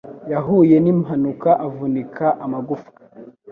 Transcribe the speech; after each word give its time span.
Yahuye 0.31 0.75
nimpanuka 0.83 1.49
avunika 1.65 2.25
amagufwa. 2.45 2.99